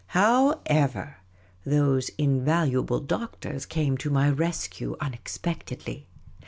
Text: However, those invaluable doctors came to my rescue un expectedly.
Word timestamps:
However, 0.17 1.17
those 1.63 2.09
invaluable 2.17 3.01
doctors 3.01 3.67
came 3.67 3.97
to 3.97 4.09
my 4.09 4.31
rescue 4.31 4.95
un 4.99 5.13
expectedly. 5.13 6.09